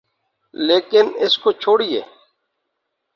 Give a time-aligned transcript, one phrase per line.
[0.53, 2.01] لیکن اس کو چھوڑئیے۔